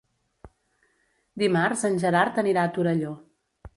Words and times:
Dimarts 1.43 1.85
en 1.91 1.99
Gerard 2.05 2.41
anirà 2.45 2.65
a 2.67 2.73
Torelló. 2.79 3.13